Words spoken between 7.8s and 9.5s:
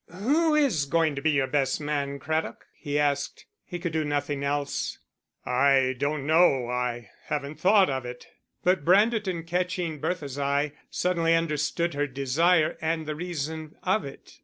of it." But Branderton,